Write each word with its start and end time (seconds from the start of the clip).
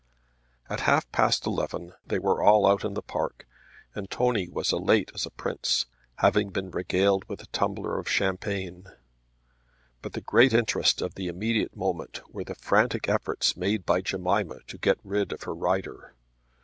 At 0.67 0.79
half 0.89 1.11
past 1.11 1.45
eleven 1.45 1.93
they 2.03 2.17
were 2.17 2.41
all 2.41 2.65
out 2.65 2.83
in 2.83 2.95
the 2.95 3.03
park, 3.03 3.47
and 3.93 4.09
Tony 4.09 4.49
was 4.49 4.73
elate 4.73 5.11
as 5.13 5.27
a 5.27 5.29
prince 5.29 5.85
having 6.15 6.49
been 6.49 6.71
regaled 6.71 7.23
with 7.29 7.39
a 7.43 7.53
tumbler 7.53 7.99
of 7.99 8.09
champagne. 8.09 8.87
But 10.01 10.13
the 10.13 10.21
great 10.21 10.55
interest 10.55 11.03
of 11.03 11.13
the 11.13 11.27
immediate 11.27 11.75
moment 11.75 12.21
were 12.33 12.43
the 12.43 12.55
frantic 12.55 13.07
efforts 13.07 13.55
made 13.55 13.85
by 13.85 14.01
Jemima 14.01 14.61
to 14.69 14.79
get 14.79 14.97
rid 15.03 15.31
of 15.33 15.43
her 15.43 15.53
rider. 15.53 16.15